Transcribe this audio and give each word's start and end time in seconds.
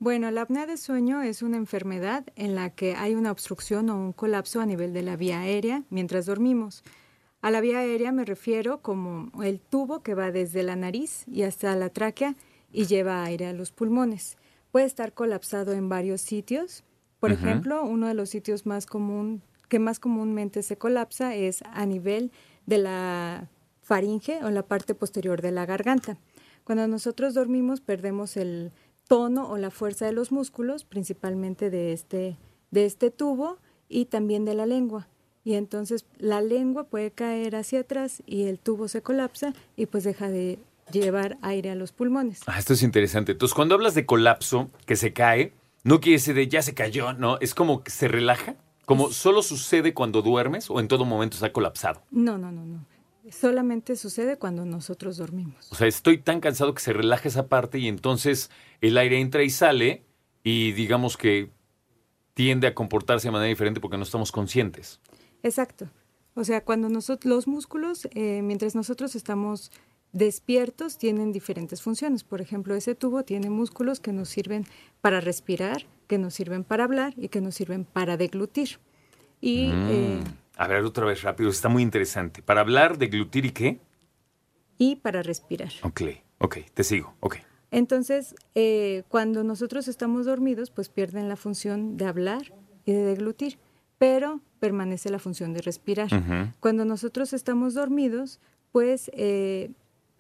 Bueno, 0.01 0.33
la 0.33 0.41
apnea 0.41 0.67
del 0.67 0.79
sueño 0.79 1.23
es 1.23 1.43
una 1.43 1.59
enfermedad 1.59 2.27
en 2.35 2.57
la 2.57 2.71
que 2.71 2.97
hay 2.97 3.15
una 3.15 3.31
obstrucción 3.31 3.89
o 3.89 3.97
un 3.97 4.13
colapso 4.13 4.61
a 4.61 4.67
nivel 4.67 4.93
de 4.93 5.03
la 5.03 5.15
vía 5.15 5.43
aérea 5.43 5.85
mientras 5.91 6.27
dormimos. 6.27 6.83
A 7.43 7.51
la 7.51 7.61
vía 7.61 7.79
aérea 7.79 8.13
me 8.13 8.25
refiero 8.25 8.83
como 8.83 9.31
el 9.43 9.61
tubo 9.61 10.03
que 10.03 10.15
va 10.15 10.31
desde 10.31 10.63
la 10.63 10.77
nariz 10.77 11.25
y 11.27 11.43
hasta 11.43 11.75
la 11.75 11.89
tráquea 11.89 12.37
y 12.71 12.85
lleva 12.85 13.25
aire 13.25 13.47
a 13.47 13.53
los 13.55 13.73
pulmones. 13.73 14.37
Puede 14.71 14.87
estar 14.87 15.15
colapsado 15.15 15.73
en 15.73 15.89
varios 15.89 16.21
sitios. 16.21 16.85
Por 17.19 17.33
ejemplo, 17.33 17.83
uno 17.83 18.09
de 18.09 18.15
los 18.15 18.31
sitios 18.31 18.67
más 18.67 18.87
común 18.87 19.43
que 19.69 19.79
más 19.79 20.01
comúnmente 20.01 20.63
se 20.63 20.77
colapsa 20.77 21.35
es 21.35 21.63
a 21.63 21.87
nivel 21.87 22.33
de 22.67 22.79
la 22.79 23.49
faringe 23.83 24.45
o 24.45 24.51
la 24.51 24.65
parte 24.67 24.95
posterior 24.95 25.41
de 25.41 25.53
la 25.53 25.65
garganta. 25.65 26.19
Cuando 26.65 26.87
nosotros 26.89 27.35
dormimos 27.35 27.81
perdemos 27.81 28.37
el 28.37 28.73
tono 29.09 29.49
o 29.49 29.57
la 29.57 29.71
fuerza 29.71 30.07
de 30.07 30.13
los 30.13 30.31
músculos, 30.31 30.85
principalmente 30.85 31.71
de 31.71 31.93
este, 31.93 32.37
de 32.71 32.85
este 32.85 33.11
tubo 33.11 33.59
y 33.89 34.07
también 34.07 34.45
de 34.45 34.55
la 34.55 34.67
lengua. 34.67 35.09
Y 35.45 35.55
entonces 35.55 36.05
la 36.19 36.41
lengua 36.41 36.85
puede 36.85 37.11
caer 37.11 37.57
hacia 37.57 37.81
atrás 37.81 38.23
y 38.27 38.45
el 38.45 38.59
tubo 38.59 38.89
se 38.89 39.03
colapsa 39.03 39.55
y 39.77 39.87
pues 39.87 40.05
deja 40.05 40.29
de 40.29 40.59
llevar 40.93 41.39
aire 41.41 41.71
a 41.71 41.75
los 41.75 41.93
pulmones. 41.93 42.41
Ah, 42.47 42.59
esto 42.59 42.75
es 42.75 42.83
interesante. 42.83 43.33
Entonces, 43.33 43.55
cuando 43.55 43.75
hablas 43.75 43.95
de 43.95 44.07
colapso, 44.07 44.71
que 44.87 44.97
se 44.97 45.13
cae, 45.13 45.53
no 45.83 46.01
quiere 46.01 46.19
decir 46.19 46.35
de 46.35 46.49
ya 46.49 46.63
se 46.63 46.75
cayó, 46.75 47.13
¿no? 47.13 47.39
Es 47.41 47.55
como 47.55 47.83
que 47.83 47.91
se 47.91 48.09
relaja, 48.09 48.57
como 48.85 49.11
solo 49.13 49.43
sucede 49.43 49.95
cuando 49.95 50.21
duermes 50.21 50.69
o 50.69 50.81
en 50.81 50.89
todo 50.89 51.05
momento 51.05 51.37
está 51.37 51.53
colapsado. 51.53 52.03
No, 52.11 52.37
no, 52.37 52.53
no, 52.53 52.65
no 52.65 52.85
solamente 53.31 53.97
sucede 53.97 54.37
cuando 54.37 54.65
nosotros 54.65 55.17
dormimos. 55.17 55.71
O 55.71 55.75
sea, 55.75 55.87
estoy 55.87 56.19
tan 56.19 56.41
cansado 56.41 56.75
que 56.75 56.83
se 56.83 56.93
relaja 56.93 57.29
esa 57.29 57.49
parte 57.49 57.79
y 57.79 57.89
entonces 57.89 58.51
el 58.81 58.97
aire 58.99 59.21
entra 59.21 59.43
y 59.43 59.51
sale 59.51 60.05
y 60.43 60.73
digamos 60.73 61.17
que 61.17 61.51
tiende 62.35 62.67
a 62.67 62.75
comportarse 62.75 63.29
de 63.29 63.33
manera 63.33 63.49
diferente 63.49 63.81
porque 63.81 63.99
no 63.99 64.05
estamos 64.05 64.33
conscientes. 64.33 65.01
Exacto. 65.43 65.89
O 66.35 66.45
sea, 66.45 66.65
cuando 66.65 66.89
nosotros, 66.89 67.29
los 67.29 67.49
músculos, 67.49 68.09
eh, 68.15 68.41
mientras 68.43 68.75
nosotros 68.75 69.15
estamos 69.15 69.73
despiertos, 70.13 70.99
tienen 70.99 71.33
diferentes 71.33 71.83
funciones. 71.83 72.25
Por 72.25 72.41
ejemplo, 72.41 72.75
ese 72.75 72.95
tubo 72.95 73.25
tiene 73.25 73.51
músculos 73.51 74.01
que 74.01 74.13
nos 74.13 74.29
sirven 74.29 74.65
para 75.01 75.21
respirar, 75.21 75.87
que 76.07 76.19
nos 76.19 76.35
sirven 76.35 76.65
para 76.65 76.85
hablar 76.85 77.15
y 77.17 77.29
que 77.29 77.41
nos 77.41 77.55
sirven 77.55 77.85
para 77.85 78.17
deglutir. 78.17 78.79
Y 79.41 79.69
mm. 79.69 79.89
eh, 79.91 80.25
a 80.57 80.67
ver, 80.67 80.85
otra 80.85 81.07
vez 81.07 81.23
rápido, 81.23 81.49
está 81.49 81.69
muy 81.69 81.83
interesante. 81.83 82.43
Para 82.43 82.61
hablar 82.61 82.99
de 82.99 83.07
glutir 83.07 83.47
y 83.47 83.51
qué? 83.51 83.81
Y 84.77 84.97
para 84.97 85.23
respirar. 85.23 85.73
Ok, 85.83 86.03
ok, 86.39 86.59
te 86.75 86.85
sigo, 86.85 87.15
ok. 87.21 87.37
Entonces, 87.71 88.35
eh, 88.55 89.05
cuando 89.09 89.45
nosotros 89.45 89.89
estamos 89.89 90.27
dormidos, 90.27 90.71
pues 90.71 90.89
pierden 90.89 91.29
la 91.29 91.37
función 91.37 91.97
de 91.97 92.05
hablar 92.05 92.53
y 92.85 92.93
de 92.93 93.03
deglutir, 93.05 93.59
pero 94.01 94.41
permanece 94.61 95.11
la 95.11 95.19
función 95.19 95.53
de 95.53 95.61
respirar. 95.61 96.09
Cuando 96.61 96.87
nosotros 96.87 97.35
estamos 97.35 97.75
dormidos, 97.75 98.41
pues 98.73 99.11
eh, 99.13 99.73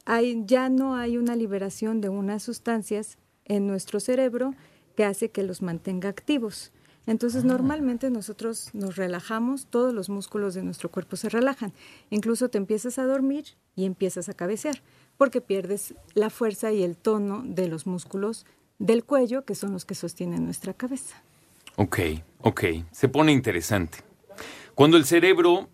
hay, 0.04 0.42
ya 0.44 0.68
no 0.68 0.96
hay 0.96 1.16
una 1.16 1.34
liberación 1.34 2.02
de 2.02 2.10
unas 2.10 2.42
sustancias 2.42 3.16
en 3.46 3.66
nuestro 3.66 3.98
cerebro 3.98 4.52
que 4.96 5.06
hace 5.06 5.30
que 5.30 5.44
los 5.44 5.62
mantenga 5.62 6.10
activos. 6.10 6.72
Entonces, 7.06 7.42
ah. 7.44 7.46
normalmente 7.46 8.10
nosotros 8.10 8.68
nos 8.74 8.96
relajamos, 8.96 9.64
todos 9.64 9.94
los 9.94 10.10
músculos 10.10 10.52
de 10.52 10.62
nuestro 10.62 10.90
cuerpo 10.90 11.16
se 11.16 11.30
relajan. 11.30 11.72
Incluso 12.10 12.50
te 12.50 12.58
empiezas 12.58 12.98
a 12.98 13.06
dormir 13.06 13.46
y 13.76 13.86
empiezas 13.86 14.28
a 14.28 14.34
cabecear, 14.34 14.82
porque 15.16 15.40
pierdes 15.40 15.94
la 16.12 16.28
fuerza 16.28 16.70
y 16.70 16.82
el 16.82 16.98
tono 16.98 17.42
de 17.46 17.66
los 17.66 17.86
músculos 17.86 18.44
del 18.78 19.04
cuello, 19.04 19.46
que 19.46 19.54
son 19.54 19.72
los 19.72 19.86
que 19.86 19.94
sostienen 19.94 20.44
nuestra 20.44 20.74
cabeza. 20.74 21.22
Ok, 21.76 21.98
ok, 22.40 22.64
se 22.92 23.08
pone 23.08 23.32
interesante. 23.32 23.98
Cuando 24.74 24.96
el 24.96 25.04
cerebro, 25.04 25.68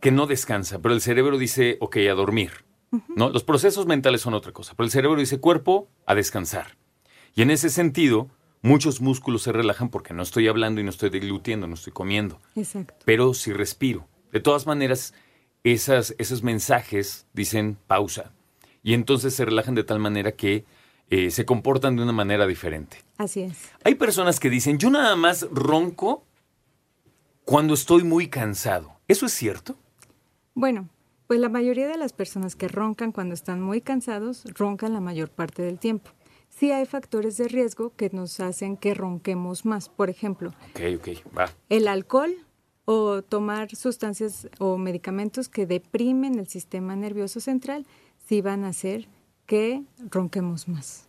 que 0.00 0.10
no 0.10 0.26
descansa, 0.26 0.80
pero 0.80 0.94
el 0.94 1.00
cerebro 1.00 1.38
dice, 1.38 1.76
ok, 1.80 1.96
a 2.10 2.14
dormir, 2.14 2.64
¿no? 3.14 3.30
Los 3.30 3.44
procesos 3.44 3.86
mentales 3.86 4.20
son 4.20 4.34
otra 4.34 4.52
cosa, 4.52 4.74
pero 4.76 4.84
el 4.84 4.90
cerebro 4.90 5.20
dice, 5.20 5.40
cuerpo, 5.40 5.88
a 6.06 6.14
descansar. 6.14 6.76
Y 7.34 7.42
en 7.42 7.50
ese 7.50 7.70
sentido, 7.70 8.28
muchos 8.62 9.00
músculos 9.00 9.42
se 9.42 9.52
relajan 9.52 9.88
porque 9.88 10.14
no 10.14 10.22
estoy 10.22 10.48
hablando 10.48 10.80
y 10.80 10.84
no 10.84 10.90
estoy 10.90 11.10
deglutiendo, 11.10 11.66
no 11.66 11.74
estoy 11.74 11.92
comiendo. 11.92 12.40
Exacto. 12.54 12.94
Pero 13.04 13.34
si 13.34 13.52
respiro. 13.52 14.08
De 14.32 14.40
todas 14.40 14.66
maneras, 14.66 15.14
esas, 15.64 16.14
esos 16.18 16.42
mensajes 16.42 17.26
dicen 17.32 17.78
pausa. 17.86 18.32
Y 18.82 18.94
entonces 18.94 19.34
se 19.34 19.44
relajan 19.44 19.74
de 19.74 19.84
tal 19.84 19.98
manera 19.98 20.32
que 20.32 20.64
eh, 21.12 21.30
se 21.30 21.44
comportan 21.44 21.94
de 21.96 22.02
una 22.02 22.12
manera 22.12 22.46
diferente. 22.46 22.96
Así 23.18 23.42
es. 23.42 23.70
Hay 23.84 23.96
personas 23.96 24.40
que 24.40 24.48
dicen, 24.48 24.78
yo 24.78 24.88
nada 24.88 25.14
más 25.14 25.46
ronco 25.50 26.24
cuando 27.44 27.74
estoy 27.74 28.02
muy 28.02 28.28
cansado. 28.28 28.94
¿Eso 29.08 29.26
es 29.26 29.32
cierto? 29.32 29.76
Bueno, 30.54 30.88
pues 31.26 31.38
la 31.38 31.50
mayoría 31.50 31.86
de 31.86 31.98
las 31.98 32.14
personas 32.14 32.56
que 32.56 32.68
roncan 32.68 33.12
cuando 33.12 33.34
están 33.34 33.60
muy 33.60 33.82
cansados, 33.82 34.44
roncan 34.54 34.94
la 34.94 35.00
mayor 35.00 35.28
parte 35.28 35.62
del 35.62 35.78
tiempo 35.78 36.10
sí 36.48 36.70
hay 36.70 36.86
factores 36.86 37.36
de 37.36 37.48
riesgo 37.48 37.94
que 37.96 38.10
nos 38.10 38.38
hacen 38.40 38.76
que 38.76 38.94
ronquemos 38.94 39.64
más. 39.64 39.88
Por 39.88 40.10
ejemplo, 40.10 40.52
el 41.68 41.88
alcohol 41.88 42.34
o 42.84 43.22
tomar 43.22 43.74
sustancias 43.74 44.48
o 44.58 44.76
medicamentos 44.76 45.48
que 45.48 45.66
deprimen 45.66 46.38
el 46.38 46.48
sistema 46.48 46.94
nervioso 46.96 47.40
central 47.40 47.86
sí 48.26 48.40
van 48.40 48.64
a 48.64 48.68
hacer 48.68 49.08
que 49.46 49.82
ronquemos 50.10 50.68
más. 50.68 51.08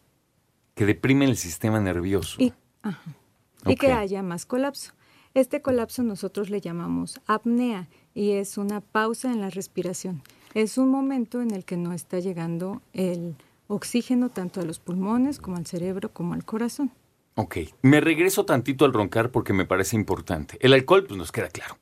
Que 0.76 0.86
deprimen 0.86 1.30
el 1.30 1.38
sistema 1.38 1.80
nervioso. 1.80 2.38
Y, 2.40 2.54
y 3.66 3.76
que 3.76 3.92
haya 3.92 4.24
más 4.24 4.46
colapso. 4.46 4.94
Este 5.34 5.62
colapso 5.62 6.04
nosotros 6.04 6.50
le 6.50 6.62
llamamos 6.62 7.20
apnea 7.26 7.88
y 8.14 8.32
es 8.32 8.58
una 8.58 8.82
pausa 8.82 9.32
en 9.32 9.42
la 9.42 9.50
respiración. 9.50 10.22
Es 10.54 10.78
un 10.78 10.90
momento 10.90 11.42
en 11.42 11.52
el 11.52 11.66
que 11.66 11.78
no 11.78 11.94
está 11.94 12.20
llegando 12.20 12.82
el 12.94 13.36
oxígeno 13.68 14.30
tanto 14.30 14.62
a 14.62 14.66
los 14.66 14.80
pulmones 14.80 15.40
como 15.40 15.58
al 15.58 15.66
cerebro 15.66 16.14
como 16.14 16.34
al 16.34 16.46
corazón. 16.46 16.92
Ok, 17.36 17.58
me 17.82 18.00
regreso 18.00 18.46
tantito 18.46 18.86
al 18.86 18.94
roncar 18.94 19.32
porque 19.32 19.54
me 19.54 19.66
parece 19.66 19.96
importante. 19.96 20.58
El 20.60 20.74
alcohol, 20.74 21.06
pues 21.08 21.18
nos 21.18 21.32
queda 21.32 21.50
claro. 21.50 21.80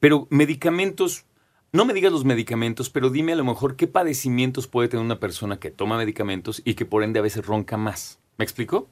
Pero 0.00 0.26
medicamentos, 0.30 1.24
no 1.72 1.84
me 1.84 1.94
digas 1.94 2.12
los 2.12 2.24
medicamentos, 2.24 2.90
pero 2.90 3.10
dime 3.10 3.32
a 3.32 3.36
lo 3.36 3.44
mejor 3.44 3.76
qué 3.76 3.86
padecimientos 3.86 4.66
puede 4.66 4.88
tener 4.88 5.04
una 5.04 5.20
persona 5.20 5.58
que 5.58 5.70
toma 5.70 5.98
medicamentos 5.98 6.62
y 6.64 6.74
que 6.74 6.86
por 6.86 7.02
ende 7.02 7.18
a 7.18 7.22
veces 7.22 7.44
ronca 7.44 7.76
más. 7.76 8.18
¿Me 8.38 8.44
explico? 8.44 8.88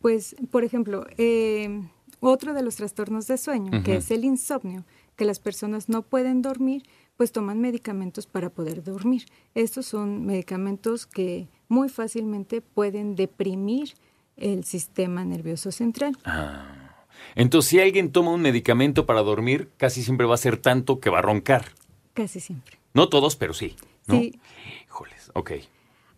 Pues, 0.00 0.34
por 0.50 0.64
ejemplo, 0.64 1.06
eh, 1.18 1.82
otro 2.20 2.54
de 2.54 2.62
los 2.62 2.76
trastornos 2.76 3.26
de 3.26 3.38
sueño, 3.38 3.82
que 3.82 3.96
es 3.96 4.10
el 4.10 4.24
insomnio, 4.24 4.84
que 5.16 5.24
las 5.24 5.38
personas 5.38 5.88
no 5.88 6.02
pueden 6.02 6.42
dormir, 6.42 6.82
pues 7.16 7.32
toman 7.32 7.60
medicamentos 7.60 8.26
para 8.26 8.48
poder 8.48 8.82
dormir. 8.82 9.26
Estos 9.54 9.86
son 9.86 10.24
medicamentos 10.24 11.06
que 11.06 11.48
muy 11.68 11.88
fácilmente 11.88 12.62
pueden 12.62 13.14
deprimir 13.14 13.94
el 14.36 14.64
sistema 14.64 15.24
nervioso 15.24 15.70
central. 15.70 16.16
Ah. 16.24 16.79
Entonces, 17.34 17.70
si 17.70 17.80
alguien 17.80 18.12
toma 18.12 18.32
un 18.32 18.42
medicamento 18.42 19.06
para 19.06 19.22
dormir, 19.22 19.70
casi 19.76 20.02
siempre 20.02 20.26
va 20.26 20.34
a 20.34 20.38
ser 20.38 20.56
tanto 20.56 21.00
que 21.00 21.10
va 21.10 21.18
a 21.18 21.22
roncar. 21.22 21.66
Casi 22.14 22.40
siempre. 22.40 22.78
No 22.94 23.08
todos, 23.08 23.36
pero 23.36 23.54
sí. 23.54 23.76
Sí. 24.08 24.40
Híjoles, 24.86 25.30
ok. 25.34 25.52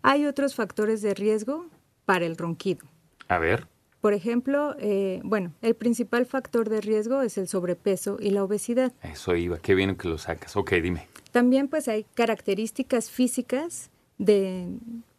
Hay 0.01 0.25
otros 0.25 0.55
factores 0.55 1.01
de 1.01 1.13
riesgo 1.13 1.67
para 2.05 2.25
el 2.25 2.35
ronquido. 2.35 2.85
A 3.27 3.37
ver. 3.37 3.67
Por 4.01 4.13
ejemplo, 4.13 4.75
eh, 4.79 5.21
bueno, 5.23 5.53
el 5.61 5.75
principal 5.75 6.25
factor 6.25 6.69
de 6.69 6.81
riesgo 6.81 7.21
es 7.21 7.37
el 7.37 7.47
sobrepeso 7.47 8.17
y 8.19 8.31
la 8.31 8.43
obesidad. 8.43 8.91
Eso 9.01 9.35
iba, 9.35 9.59
qué 9.59 9.75
bien 9.75 9.95
que 9.95 10.09
lo 10.09 10.17
sacas. 10.17 10.57
Ok, 10.57 10.73
dime. 10.73 11.07
También 11.31 11.69
pues 11.69 11.87
hay 11.87 12.05
características 12.13 13.09
físicas 13.09 13.91
de, 14.17 14.67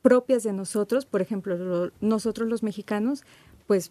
propias 0.04 0.42
de 0.42 0.52
nosotros, 0.52 1.06
por 1.06 1.22
ejemplo, 1.22 1.90
nosotros 2.02 2.46
los 2.46 2.62
mexicanos, 2.62 3.24
pues 3.66 3.90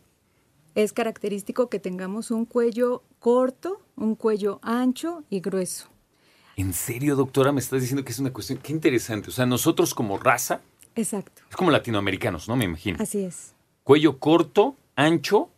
es 0.76 0.94
característico 0.94 1.70
que 1.70 1.80
tengamos 1.80 2.32
un 2.32 2.46
cuello 2.46 3.04
corto, 3.20 3.82
un 3.96 4.16
cuello 4.16 4.60
ancho 4.62 5.24
y 5.30 5.40
grueso. 5.40 5.90
¿En 6.56 6.74
serio, 6.74 7.16
doctora? 7.16 7.52
Me 7.52 7.60
estás 7.60 7.82
diciendo 7.82 8.04
que 8.04 8.12
es 8.12 8.20
una 8.20 8.32
cuestión, 8.32 8.60
qué 8.62 8.72
interesante. 8.72 9.30
O 9.30 9.32
sea, 9.34 9.46
nosotros 9.46 9.94
como 9.94 10.18
raza. 10.18 10.62
Exacto. 10.96 11.42
Es 11.50 11.56
como 11.56 11.72
latinoamericanos, 11.72 12.48
¿no? 12.48 12.56
Me 12.56 12.66
imagino. 12.66 12.98
Así 13.00 13.24
es. 13.24 13.56
Cuello 13.84 14.20
corto, 14.20 14.76
ancho. 14.96 15.50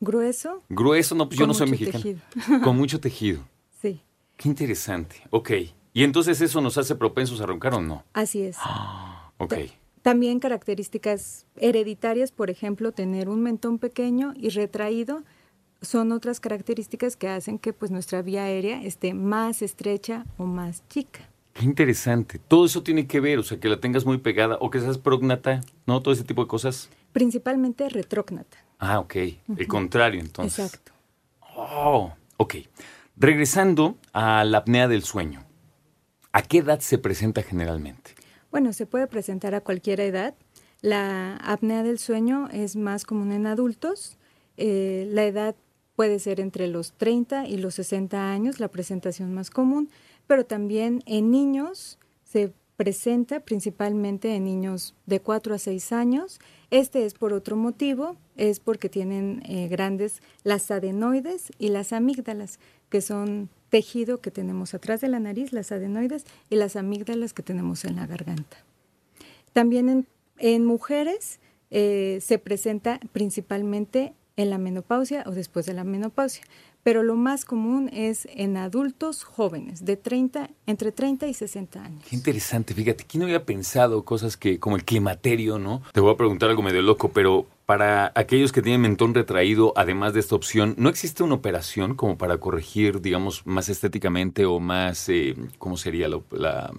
Grueso. 0.00 0.62
Grueso, 0.68 1.14
no, 1.14 1.28
pues 1.28 1.38
yo 1.38 1.46
no 1.46 1.54
soy 1.54 1.70
mexicano. 1.70 2.02
Tejido. 2.02 2.62
Con 2.62 2.76
mucho 2.76 3.00
tejido. 3.00 3.40
Sí. 3.82 4.00
Qué 4.36 4.48
interesante. 4.48 5.22
Ok. 5.30 5.50
¿Y 5.92 6.04
entonces 6.04 6.40
eso 6.40 6.60
nos 6.60 6.78
hace 6.78 6.94
propensos 6.94 7.40
a 7.40 7.46
roncar 7.46 7.74
o 7.74 7.80
no? 7.82 8.04
Así 8.14 8.42
es. 8.42 8.56
ok. 9.38 9.54
También 10.08 10.40
características 10.40 11.44
hereditarias, 11.56 12.32
por 12.32 12.48
ejemplo, 12.48 12.92
tener 12.92 13.28
un 13.28 13.42
mentón 13.42 13.78
pequeño 13.78 14.32
y 14.34 14.48
retraído, 14.48 15.22
son 15.82 16.12
otras 16.12 16.40
características 16.40 17.14
que 17.14 17.28
hacen 17.28 17.58
que 17.58 17.74
pues 17.74 17.90
nuestra 17.90 18.22
vía 18.22 18.44
aérea 18.44 18.82
esté 18.82 19.12
más 19.12 19.60
estrecha 19.60 20.24
o 20.38 20.46
más 20.46 20.82
chica. 20.88 21.28
Qué 21.52 21.66
interesante. 21.66 22.38
Todo 22.38 22.64
eso 22.64 22.82
tiene 22.82 23.06
que 23.06 23.20
ver, 23.20 23.38
o 23.38 23.42
sea, 23.42 23.60
que 23.60 23.68
la 23.68 23.80
tengas 23.80 24.06
muy 24.06 24.16
pegada 24.16 24.56
o 24.62 24.70
que 24.70 24.80
seas 24.80 24.96
prógnata, 24.96 25.60
¿no? 25.84 26.00
Todo 26.00 26.14
ese 26.14 26.24
tipo 26.24 26.40
de 26.40 26.48
cosas. 26.48 26.88
Principalmente 27.12 27.86
retrógnata. 27.90 28.56
Ah, 28.78 29.00
ok. 29.00 29.14
El 29.58 29.68
contrario, 29.68 30.22
entonces. 30.22 30.58
Exacto. 30.58 30.92
Oh, 31.54 32.14
ok. 32.38 32.54
Regresando 33.18 33.98
a 34.14 34.42
la 34.44 34.56
apnea 34.56 34.88
del 34.88 35.02
sueño. 35.02 35.44
¿A 36.32 36.40
qué 36.40 36.60
edad 36.60 36.80
se 36.80 36.96
presenta 36.96 37.42
generalmente? 37.42 38.14
Bueno, 38.50 38.72
se 38.72 38.86
puede 38.86 39.06
presentar 39.06 39.54
a 39.54 39.60
cualquier 39.60 40.00
edad. 40.00 40.34
La 40.80 41.36
apnea 41.36 41.82
del 41.82 41.98
sueño 41.98 42.48
es 42.52 42.76
más 42.76 43.04
común 43.04 43.32
en 43.32 43.46
adultos. 43.46 44.16
Eh, 44.56 45.06
la 45.10 45.24
edad 45.24 45.54
puede 45.96 46.18
ser 46.18 46.40
entre 46.40 46.68
los 46.68 46.92
30 46.92 47.46
y 47.48 47.58
los 47.58 47.74
60 47.74 48.30
años, 48.30 48.60
la 48.60 48.68
presentación 48.68 49.34
más 49.34 49.50
común, 49.50 49.90
pero 50.26 50.46
también 50.46 51.02
en 51.06 51.30
niños 51.30 51.98
se 52.22 52.52
presenta 52.76 53.40
principalmente 53.40 54.36
en 54.36 54.44
niños 54.44 54.94
de 55.06 55.18
4 55.18 55.56
a 55.56 55.58
6 55.58 55.92
años. 55.92 56.38
Este 56.70 57.04
es 57.04 57.14
por 57.14 57.32
otro 57.32 57.56
motivo, 57.56 58.16
es 58.36 58.60
porque 58.60 58.88
tienen 58.88 59.42
eh, 59.46 59.66
grandes 59.66 60.22
las 60.44 60.70
adenoides 60.70 61.50
y 61.58 61.70
las 61.70 61.92
amígdalas, 61.92 62.60
que 62.88 63.00
son 63.00 63.50
tejido 63.70 64.20
que 64.20 64.30
tenemos 64.30 64.74
atrás 64.74 65.00
de 65.00 65.08
la 65.08 65.20
nariz, 65.20 65.52
las 65.52 65.72
adenoides, 65.72 66.24
y 66.50 66.56
las 66.56 66.76
amígdalas 66.76 67.32
que 67.32 67.42
tenemos 67.42 67.84
en 67.84 67.96
la 67.96 68.06
garganta. 68.06 68.58
También 69.52 70.06
en, 70.38 70.64
mujeres 70.64 71.40
eh, 71.70 72.18
se 72.22 72.38
presenta 72.38 73.00
principalmente 73.12 74.14
en 74.36 74.50
la 74.50 74.58
menopausia 74.58 75.24
o 75.26 75.32
después 75.32 75.66
de 75.66 75.74
la 75.74 75.84
menopausia, 75.84 76.44
pero 76.82 77.02
lo 77.02 77.16
más 77.16 77.44
común 77.44 77.90
es 77.92 78.28
en 78.32 78.56
adultos 78.56 79.24
jóvenes, 79.24 79.84
de 79.84 79.96
30, 79.96 80.48
entre 80.66 80.92
30 80.92 81.26
y 81.26 81.34
60 81.34 81.84
años. 81.84 82.04
Qué 82.08 82.16
interesante, 82.16 82.72
fíjate, 82.72 83.04
¿quién 83.04 83.24
había 83.24 83.44
pensado 83.44 84.04
cosas 84.04 84.36
que, 84.36 84.60
como 84.60 84.76
el 84.76 84.84
climaterio, 84.84 85.58
¿no? 85.58 85.82
Te 85.92 86.00
voy 86.00 86.12
a 86.14 86.16
preguntar 86.16 86.50
algo 86.50 86.62
medio 86.62 86.80
loco, 86.82 87.10
pero 87.10 87.46
para 87.68 88.12
aquellos 88.14 88.50
que 88.50 88.62
tienen 88.62 88.80
mentón 88.80 89.12
retraído, 89.12 89.74
además 89.76 90.14
de 90.14 90.20
esta 90.20 90.34
opción, 90.34 90.74
¿no 90.78 90.88
existe 90.88 91.22
una 91.22 91.34
operación 91.34 91.96
como 91.96 92.16
para 92.16 92.38
corregir, 92.38 93.02
digamos, 93.02 93.46
más 93.46 93.68
estéticamente 93.68 94.46
o 94.46 94.58
más, 94.58 95.06
eh, 95.10 95.36
¿cómo 95.58 95.76
sería 95.76 96.08
la, 96.08 96.72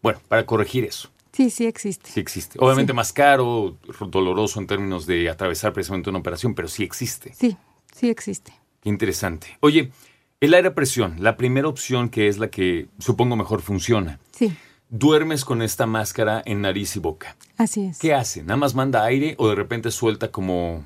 Bueno, 0.00 0.20
para 0.28 0.46
corregir 0.46 0.84
eso. 0.84 1.10
Sí, 1.32 1.50
sí 1.50 1.66
existe. 1.66 2.08
Sí 2.08 2.20
existe. 2.20 2.56
Obviamente 2.60 2.92
más 2.92 3.12
caro, 3.12 3.78
doloroso 4.06 4.60
en 4.60 4.68
términos 4.68 5.06
de 5.06 5.28
atravesar 5.28 5.72
precisamente 5.72 6.08
una 6.08 6.20
operación, 6.20 6.54
pero 6.54 6.68
sí 6.68 6.84
existe. 6.84 7.34
Sí, 7.34 7.56
sí 7.92 8.10
existe. 8.10 8.52
Qué 8.80 8.90
interesante. 8.90 9.58
Oye, 9.58 9.90
el 10.38 10.54
aire 10.54 10.68
a 10.68 10.74
presión, 10.76 11.16
la 11.18 11.36
primera 11.36 11.66
opción 11.66 12.10
que 12.10 12.28
es 12.28 12.38
la 12.38 12.46
que 12.46 12.86
supongo 13.00 13.34
mejor 13.34 13.60
funciona. 13.60 14.20
Sí. 14.30 14.56
Duermes 14.90 15.44
con 15.44 15.62
esta 15.62 15.86
máscara 15.86 16.42
en 16.44 16.62
nariz 16.62 16.96
y 16.96 16.98
boca. 16.98 17.36
Así 17.56 17.86
es. 17.86 17.98
¿Qué 17.98 18.12
hace? 18.12 18.42
¿Nada 18.42 18.56
más 18.56 18.74
manda 18.74 19.04
aire 19.04 19.36
o 19.38 19.48
de 19.48 19.54
repente 19.54 19.90
suelta 19.90 20.30
como... 20.30 20.84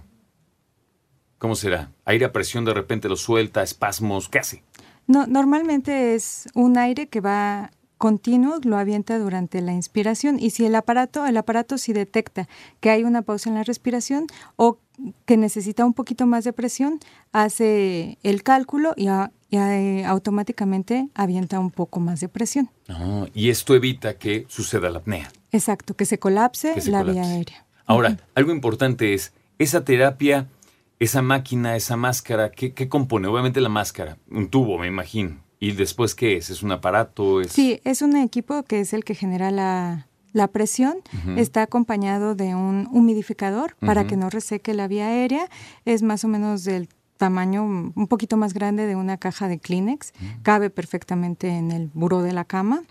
¿Cómo 1.39 1.55
será? 1.57 1.91
Aire 2.05 2.27
a 2.27 2.33
presión 2.33 2.65
de 2.65 2.75
repente 2.75 3.09
lo 3.09 3.17
suelta, 3.17 3.63
espasmos, 3.63 4.29
¿qué 4.29 4.39
hace? 4.39 4.63
No, 5.07 5.27
normalmente 5.27 6.15
es 6.15 6.47
un 6.55 6.79
aire 6.79 7.09
que 7.09 7.21
va 7.21 7.71
continuo, 7.99 8.59
lo 8.65 8.77
avienta 8.77 9.19
durante 9.19 9.63
la 9.63 9.73
inspiración 9.73 10.39
y 10.39 10.51
si 10.51 10.67
el 10.67 10.75
aparato, 10.75 11.25
el 11.27 11.37
aparato 11.37 11.79
si 11.79 11.93
detecta 11.93 12.49
que 12.81 12.91
hay 12.91 13.05
una 13.05 13.23
pausa 13.23 13.49
en 13.49 13.57
la 13.57 13.63
respiración 13.63 14.27
o 14.57 14.79
que 15.25 15.37
necesita 15.37 15.85
un 15.85 15.95
poquito 15.95 16.27
más 16.27 16.45
de 16.45 16.53
presión, 16.53 17.01
hace 17.33 18.19
el 18.23 18.43
cálculo 18.43 18.93
y, 18.97 19.09
eh, 19.57 20.05
automáticamente 20.05 21.09
avienta 21.15 21.59
un 21.61 21.71
poco 21.71 22.01
más 22.01 22.21
de 22.21 22.29
presión. 22.29 22.71
Y 23.35 23.51
esto 23.51 23.75
evita 23.75 24.19
que 24.19 24.47
suceda 24.49 24.91
la 24.91 24.99
apnea. 24.99 25.31
Exacto, 25.53 25.95
que 25.95 26.07
se 26.07 26.19
colapse 26.19 26.75
la 26.91 27.03
vía 27.03 27.23
aérea. 27.23 27.65
Ahora, 27.87 28.19
algo 28.35 28.53
importante 28.53 29.15
es, 29.15 29.33
esa 29.59 29.85
terapia, 29.85 30.49
esa 30.99 31.23
máquina, 31.23 31.77
esa 31.77 31.97
máscara, 31.97 32.51
¿qué, 32.51 32.73
¿qué, 32.73 32.89
compone? 32.89 33.29
Obviamente 33.29 33.61
la 33.61 33.69
máscara, 33.69 34.19
un 34.31 34.49
tubo, 34.49 34.79
me 34.79 34.87
imagino. 34.87 35.43
¿Y 35.61 35.73
después 35.73 36.15
qué 36.15 36.37
es? 36.37 36.51
¿Es 36.51 36.63
un 36.63 36.73
aparato? 36.73 37.41
Es... 37.41 37.53
Sí, 37.53 37.81
es 37.85 38.03
un 38.03 38.17
equipo 38.17 38.63
que 38.65 38.81
es 38.81 38.93
el 38.93 39.05
que 39.05 39.15
genera 39.15 39.51
la, 39.51 40.09
la 40.35 40.49
presión 40.49 40.97
está 41.37 41.63
acompañado 41.63 42.35
de 42.35 42.57
un 42.57 42.89
humidificador 42.91 43.77
para 43.77 44.05
que 44.05 44.17
no 44.17 44.31
reseque 44.31 44.75
la 44.75 44.89
vía 44.89 45.07
aérea. 45.07 45.49
Es 45.85 46.03
más 46.03 46.25
o 46.25 46.29
menos 46.29 46.65
del 46.65 46.89
tamaño 47.17 47.65
un 47.65 48.07
poquito 48.09 48.37
más 48.37 48.55
grande 48.55 48.87
de 48.87 48.97
una 48.97 49.17
caja 49.17 49.49
de 49.49 49.59
Kleenex. 49.59 50.13
Cabe 50.43 50.71
perfectamente 50.71 51.49
en 51.49 51.71
el 51.71 51.91
buró 51.95 52.23
de 52.23 52.33
la 52.33 52.45
cama. 52.45 52.83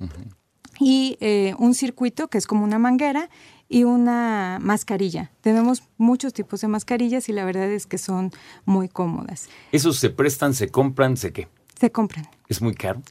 Y 0.79 1.17
eh, 1.19 1.53
un 1.59 1.75
circuito 1.75 2.27
que 2.29 2.37
es 2.37 2.47
como 2.47 2.63
una 2.63 2.79
manguera 2.79 3.29
y 3.69 3.83
una 3.83 4.59
mascarilla. 4.61 5.31
Tenemos 5.41 5.83
muchos 5.97 6.33
tipos 6.33 6.61
de 6.61 6.67
mascarillas 6.67 7.29
y 7.29 7.33
la 7.33 7.45
verdad 7.45 7.69
es 7.71 7.85
que 7.85 7.97
son 7.97 8.31
muy 8.65 8.89
cómodas. 8.89 9.49
¿Esos 9.71 9.97
se 9.97 10.09
prestan, 10.09 10.53
se 10.53 10.69
compran, 10.69 11.15
se 11.17 11.31
qué? 11.31 11.47
Se 11.79 11.91
compran. 11.91 12.27
¿Es 12.49 12.61
muy 12.61 12.73
caro? 12.73 13.01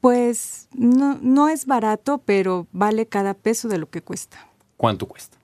Pues 0.00 0.68
no, 0.72 1.18
no 1.20 1.48
es 1.48 1.66
barato, 1.66 2.18
pero 2.18 2.66
vale 2.72 3.06
cada 3.06 3.34
peso 3.34 3.68
de 3.68 3.78
lo 3.78 3.90
que 3.90 4.02
cuesta. 4.02 4.48
¿Cuánto 4.76 5.06
cuesta? 5.06 5.36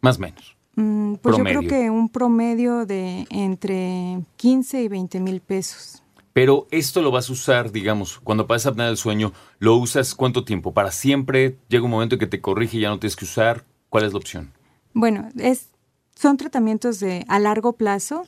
Más 0.00 0.18
o 0.18 0.20
menos. 0.20 0.56
Mm, 0.74 1.14
pues 1.16 1.36
yo 1.36 1.44
creo 1.44 1.60
que 1.62 1.90
un 1.90 2.08
promedio 2.08 2.86
de 2.86 3.26
entre 3.30 4.20
15 4.36 4.82
y 4.82 4.88
20 4.88 5.20
mil 5.20 5.40
pesos. 5.40 6.02
Pero 6.32 6.66
esto 6.70 7.02
lo 7.02 7.10
vas 7.10 7.28
a 7.28 7.32
usar, 7.32 7.72
digamos, 7.72 8.18
cuando 8.18 8.46
pasas 8.46 8.72
apnea 8.72 8.86
del 8.86 8.96
sueño, 8.96 9.32
¿lo 9.58 9.76
usas 9.76 10.14
cuánto 10.14 10.44
tiempo? 10.44 10.72
¿Para 10.72 10.90
siempre? 10.90 11.58
¿Llega 11.68 11.84
un 11.84 11.90
momento 11.90 12.14
en 12.14 12.20
que 12.20 12.26
te 12.26 12.40
corrige 12.40 12.78
y 12.78 12.80
ya 12.80 12.88
no 12.88 12.98
tienes 12.98 13.16
que 13.16 13.26
usar? 13.26 13.64
¿Cuál 13.90 14.04
es 14.04 14.12
la 14.12 14.18
opción? 14.18 14.52
Bueno, 14.94 15.28
es, 15.38 15.68
son 16.14 16.38
tratamientos 16.38 17.00
de 17.00 17.26
a 17.28 17.38
largo 17.38 17.74
plazo. 17.74 18.24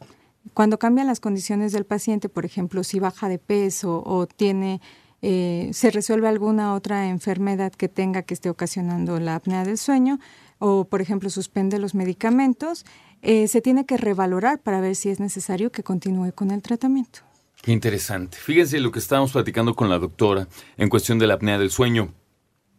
Cuando 0.52 0.78
cambian 0.78 1.06
las 1.06 1.20
condiciones 1.20 1.72
del 1.72 1.86
paciente, 1.86 2.28
por 2.28 2.44
ejemplo, 2.44 2.84
si 2.84 3.00
baja 3.00 3.30
de 3.30 3.38
peso 3.38 4.02
o 4.04 4.26
tiene 4.26 4.82
eh, 5.26 5.70
se 5.72 5.90
resuelve 5.90 6.28
alguna 6.28 6.74
otra 6.74 7.08
enfermedad 7.08 7.72
que 7.72 7.88
tenga 7.88 8.20
que 8.24 8.34
esté 8.34 8.50
ocasionando 8.50 9.18
la 9.20 9.36
apnea 9.36 9.64
del 9.64 9.78
sueño 9.78 10.20
o, 10.58 10.84
por 10.84 11.00
ejemplo, 11.00 11.30
suspende 11.30 11.78
los 11.78 11.94
medicamentos, 11.94 12.84
eh, 13.22 13.48
se 13.48 13.62
tiene 13.62 13.86
que 13.86 13.96
revalorar 13.96 14.60
para 14.60 14.82
ver 14.82 14.96
si 14.96 15.08
es 15.08 15.20
necesario 15.20 15.72
que 15.72 15.82
continúe 15.82 16.32
con 16.34 16.50
el 16.50 16.60
tratamiento. 16.60 17.20
Qué 17.62 17.72
interesante. 17.72 18.36
Fíjense 18.36 18.80
lo 18.80 18.92
que 18.92 18.98
estábamos 18.98 19.32
platicando 19.32 19.74
con 19.74 19.88
la 19.88 19.98
doctora 19.98 20.46
en 20.76 20.90
cuestión 20.90 21.18
de 21.18 21.26
la 21.26 21.34
apnea 21.34 21.58
del 21.58 21.70
sueño. 21.70 22.12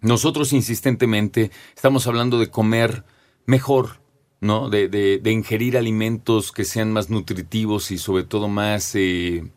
Nosotros 0.01 0.53
insistentemente 0.53 1.49
estamos 1.75 2.05
hablando 2.05 2.37
de 2.37 2.51
comer 2.51 3.05
mejor, 3.47 4.01
¿no? 4.39 4.69
De, 4.69 4.87
de, 4.87 5.31
ingerir 5.31 5.79
alimentos 5.79 6.51
que 6.51 6.63
sean 6.63 6.93
más 6.93 7.09
nutritivos 7.09 7.89
y 7.89 7.97
sobre 7.97 8.23
todo 8.23 8.47
más 8.47 8.93
eh, 8.93 9.49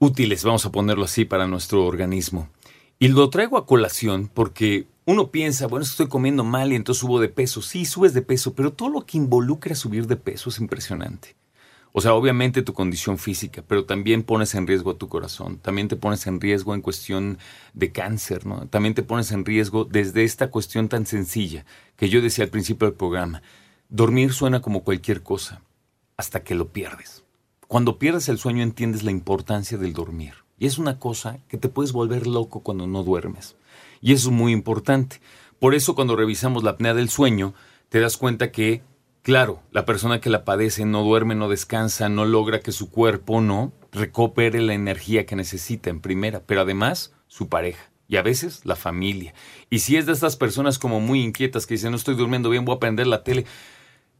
útiles, 0.00 0.42
vamos 0.44 0.66
a 0.66 0.72
ponerlo 0.72 1.04
así, 1.04 1.24
para 1.24 1.46
nuestro 1.46 1.84
organismo. 1.84 2.48
Y 2.98 3.08
lo 3.08 3.30
traigo 3.30 3.58
a 3.58 3.66
colación 3.66 4.28
porque 4.32 4.86
uno 5.04 5.30
piensa, 5.30 5.66
bueno, 5.66 5.84
estoy 5.84 6.08
comiendo 6.08 6.42
mal 6.42 6.72
y 6.72 6.74
entonces 6.74 7.00
subo 7.00 7.20
de 7.20 7.28
peso. 7.28 7.62
Sí, 7.62 7.84
subes 7.84 8.14
de 8.14 8.22
peso, 8.22 8.54
pero 8.54 8.72
todo 8.72 8.88
lo 8.88 9.06
que 9.06 9.18
involucra 9.18 9.74
subir 9.74 10.06
de 10.06 10.16
peso 10.16 10.48
es 10.50 10.58
impresionante. 10.58 11.36
O 11.92 12.00
sea, 12.00 12.14
obviamente 12.14 12.62
tu 12.62 12.72
condición 12.72 13.18
física, 13.18 13.62
pero 13.66 13.84
también 13.84 14.22
pones 14.22 14.54
en 14.54 14.66
riesgo 14.66 14.92
a 14.92 14.98
tu 14.98 15.08
corazón, 15.08 15.58
también 15.58 15.88
te 15.88 15.96
pones 15.96 16.26
en 16.26 16.40
riesgo 16.40 16.74
en 16.74 16.82
cuestión 16.82 17.38
de 17.74 17.90
cáncer, 17.90 18.46
¿no? 18.46 18.68
También 18.68 18.94
te 18.94 19.02
pones 19.02 19.32
en 19.32 19.44
riesgo 19.44 19.84
desde 19.84 20.24
esta 20.24 20.50
cuestión 20.50 20.88
tan 20.88 21.04
sencilla 21.04 21.66
que 21.96 22.08
yo 22.08 22.22
decía 22.22 22.44
al 22.44 22.50
principio 22.50 22.86
del 22.86 22.96
programa. 22.96 23.42
Dormir 23.88 24.32
suena 24.32 24.62
como 24.62 24.84
cualquier 24.84 25.22
cosa, 25.22 25.62
hasta 26.16 26.44
que 26.44 26.54
lo 26.54 26.68
pierdes. 26.68 27.24
Cuando 27.70 28.00
pierdes 28.00 28.28
el 28.28 28.36
sueño 28.36 28.64
entiendes 28.64 29.04
la 29.04 29.12
importancia 29.12 29.78
del 29.78 29.92
dormir. 29.92 30.34
Y 30.58 30.66
es 30.66 30.78
una 30.78 30.98
cosa 30.98 31.38
que 31.46 31.56
te 31.56 31.68
puedes 31.68 31.92
volver 31.92 32.26
loco 32.26 32.64
cuando 32.64 32.88
no 32.88 33.04
duermes. 33.04 33.54
Y 34.00 34.12
eso 34.12 34.30
es 34.30 34.34
muy 34.34 34.50
importante. 34.50 35.20
Por 35.60 35.76
eso 35.76 35.94
cuando 35.94 36.16
revisamos 36.16 36.64
la 36.64 36.72
apnea 36.72 36.94
del 36.94 37.08
sueño, 37.08 37.54
te 37.88 38.00
das 38.00 38.16
cuenta 38.16 38.50
que 38.50 38.82
Claro, 39.22 39.62
la 39.70 39.84
persona 39.84 40.20
que 40.20 40.30
la 40.30 40.44
padece 40.44 40.84
no 40.84 41.04
duerme, 41.04 41.36
no 41.36 41.48
descansa, 41.48 42.08
no 42.08 42.24
logra 42.24 42.58
que 42.58 42.72
su 42.72 42.90
cuerpo 42.90 43.40
no 43.40 43.72
recupere 43.92 44.60
la 44.62 44.74
energía 44.74 45.24
que 45.24 45.36
necesita 45.36 45.90
en 45.90 46.00
primera, 46.00 46.42
pero 46.44 46.62
además 46.62 47.12
su 47.28 47.48
pareja 47.48 47.92
y 48.08 48.16
a 48.16 48.22
veces 48.22 48.62
la 48.64 48.74
familia. 48.74 49.32
Y 49.68 49.78
si 49.78 49.96
es 49.96 50.06
de 50.06 50.12
estas 50.12 50.34
personas 50.34 50.80
como 50.80 50.98
muy 50.98 51.22
inquietas 51.22 51.66
que 51.66 51.74
dicen 51.74 51.92
no 51.92 51.98
estoy 51.98 52.16
durmiendo 52.16 52.50
bien, 52.50 52.64
voy 52.64 52.74
a 52.74 52.80
prender 52.80 53.06
la 53.06 53.22
tele, 53.22 53.46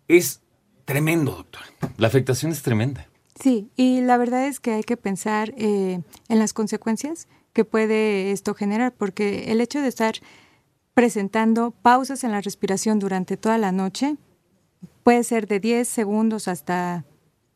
es 0.06 0.42
tremendo, 0.84 1.32
doctor. 1.32 1.62
La 1.96 2.06
afectación 2.06 2.52
es 2.52 2.62
tremenda. 2.62 3.09
Sí, 3.40 3.70
y 3.74 4.00
la 4.02 4.16
verdad 4.16 4.46
es 4.46 4.60
que 4.60 4.72
hay 4.72 4.82
que 4.82 4.96
pensar 4.96 5.52
eh, 5.56 6.00
en 6.28 6.38
las 6.38 6.52
consecuencias 6.52 7.26
que 7.52 7.64
puede 7.64 8.30
esto 8.32 8.54
generar, 8.54 8.92
porque 8.92 9.50
el 9.50 9.60
hecho 9.60 9.80
de 9.80 9.88
estar 9.88 10.14
presentando 10.94 11.70
pausas 11.70 12.22
en 12.22 12.32
la 12.32 12.40
respiración 12.40 12.98
durante 12.98 13.36
toda 13.36 13.58
la 13.58 13.72
noche 13.72 14.16
Puede 15.02 15.24
ser 15.24 15.46
de 15.46 15.60
10 15.60 15.88
segundos 15.88 16.48
hasta 16.48 17.04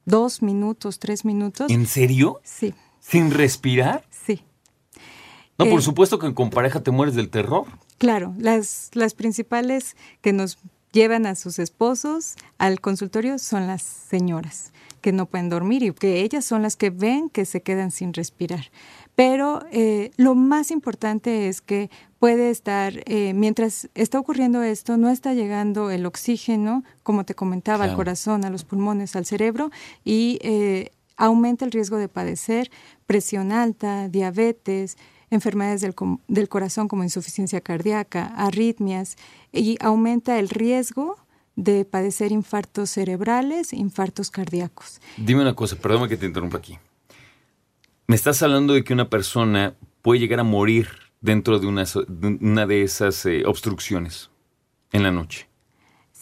2 0.07 0.43
minutos, 0.43 0.99
3 0.99 1.25
minutos. 1.25 1.71
¿En 1.71 1.87
serio? 1.87 2.41
Sí. 2.43 2.75
¿Sin 3.01 3.31
respirar? 3.31 4.07
Sí. 4.11 4.43
No, 5.59 5.67
por 5.67 5.81
eh, 5.81 5.83
supuesto 5.83 6.19
que 6.19 6.33
con 6.35 6.51
pareja 6.51 6.83
te 6.83 6.91
mueres 6.91 7.15
del 7.15 7.29
terror. 7.29 7.67
Claro, 7.99 8.35
las, 8.39 8.91
las 8.95 9.15
principales 9.15 9.97
que 10.21 10.33
nos 10.33 10.59
llevan 10.95 11.27
a 11.27 11.35
sus 11.35 11.59
esposos 11.59 12.37
al 12.57 12.81
consultorio 12.81 13.39
son 13.39 13.67
las 13.67 13.83
señoras 13.83 14.73
que 15.03 15.13
no 15.13 15.27
pueden 15.27 15.51
dormir 15.51 15.83
y 15.83 15.93
que 15.93 16.23
ellas 16.23 16.47
son 16.47 16.63
las 16.63 16.77
que 16.77 16.89
ven 16.89 17.29
que 17.29 17.45
se 17.45 17.61
quedan 17.61 17.91
sin 17.91 18.15
respirar. 18.15 18.71
Pero 19.15 19.63
eh, 19.71 20.13
lo 20.17 20.35
más 20.35 20.71
importante 20.71 21.49
es 21.49 21.61
que 21.61 21.91
puede 22.19 22.49
estar, 22.49 23.03
eh, 23.05 23.35
mientras 23.35 23.91
está 23.95 24.19
ocurriendo 24.19 24.63
esto, 24.63 24.97
no 24.97 25.11
está 25.11 25.35
llegando 25.35 25.91
el 25.91 26.07
oxígeno, 26.07 26.85
como 27.03 27.25
te 27.25 27.35
comentaba, 27.35 27.85
al 27.85 27.97
corazón, 27.97 28.47
a 28.47 28.51
los 28.51 28.65
pulmones, 28.65 29.15
al 29.15 29.27
cerebro, 29.27 29.71
y 30.05 30.39
eh, 30.41 30.91
aumenta 31.19 31.67
el 31.67 31.73
riesgo 31.73 31.99
de 31.99 32.09
padecer 32.09 32.71
presión 33.07 33.53
alta, 33.53 34.09
diabetes, 34.09 34.97
enfermedades 35.31 35.81
del, 35.81 35.95
del 36.29 36.49
corazón 36.49 36.89
como 36.89 37.05
insuficiencia 37.05 37.61
cardíaca, 37.61 38.33
arritmias, 38.37 39.17
y 39.53 39.77
aumenta 39.81 40.39
el 40.39 40.49
riesgo 40.49 41.19
de 41.57 41.85
padecer 41.85 42.33
infartos 42.33 42.91
cerebrales, 42.91 43.73
infartos 43.73 44.31
cardíacos. 44.31 45.01
Dime 45.17 45.43
una 45.43 45.55
cosa, 45.55 45.77
perdóname 45.77 46.09
que 46.09 46.17
te 46.17 46.27
interrumpa 46.27 46.59
aquí. 46.59 46.79
Me 48.07 48.17
estás 48.17 48.43
hablando 48.43 48.75
de 48.75 48.85
que 48.85 48.93
una 48.93 49.09
persona 49.09 49.75
puede 50.03 50.21
llegar 50.21 50.41
a 50.41 50.45
morir 50.45 50.89
dentro 51.21 51.59
de 51.59 51.67
una, 51.67 51.85
una 52.41 52.67
de 52.67 52.83
esas 52.83 53.25
eh, 53.25 53.45
obstrucciones 53.47 54.31
en 54.93 55.03
la 55.03 55.11
noche. 55.11 55.49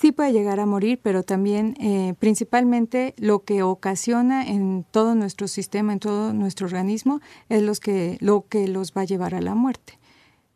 Sí 0.02 0.10
puede 0.10 0.32
llegar 0.32 0.58
a 0.58 0.66
morir, 0.66 0.98
pero 1.00 1.22
también 1.22 1.76
eh, 1.78 2.14
principalmente 2.18 3.14
lo 3.18 3.44
que 3.44 3.62
ocasiona 3.62 4.44
en 4.44 4.84
todo 4.90 5.14
nuestro 5.14 5.46
sistema, 5.46 5.92
en 5.92 6.00
todo 6.00 6.32
nuestro 6.32 6.66
organismo, 6.66 7.20
es 7.48 7.62
los 7.62 7.78
que, 7.78 8.18
lo 8.18 8.44
que 8.48 8.66
los 8.66 8.94
va 8.94 9.02
a 9.02 9.04
llevar 9.04 9.32
a 9.36 9.40
la 9.40 9.54
muerte, 9.54 10.00